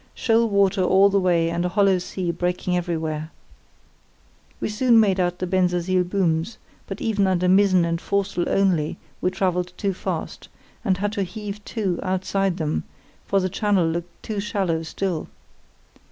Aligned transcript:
Shoal 0.15 0.49
water 0.49 0.81
all 0.83 1.09
the 1.09 1.19
way 1.19 1.51
and 1.51 1.63
a 1.63 1.69
hollow 1.69 1.99
sea 1.99 2.31
breaking 2.31 2.75
everywhere. 2.75 3.29
We 4.59 4.67
soon 4.67 4.99
made 4.99 5.19
out 5.19 5.37
the 5.37 5.45
Bensersiel 5.45 6.03
booms, 6.05 6.57
but 6.87 6.99
even 7.01 7.27
under 7.27 7.47
mizzen 7.47 7.85
and 7.85 8.01
foresail 8.01 8.49
only 8.49 8.97
we 9.21 9.29
travelled 9.29 9.73
too 9.77 9.93
fast, 9.93 10.49
and 10.83 10.97
had 10.97 11.11
to 11.11 11.21
heave 11.21 11.63
to 11.65 11.99
outside 12.01 12.57
them, 12.57 12.83
for 13.27 13.39
the 13.39 13.47
channel 13.47 13.87
looked 13.87 14.23
too 14.23 14.39
shallow 14.39 14.81
still. 14.81 15.27